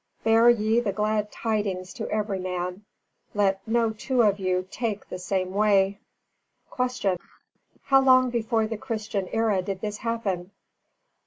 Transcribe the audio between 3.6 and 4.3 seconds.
no two